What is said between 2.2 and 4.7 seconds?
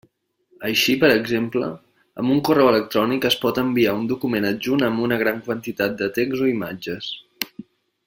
amb un correu electrònic es pot enviar un document